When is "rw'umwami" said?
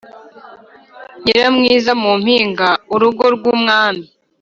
3.35-4.03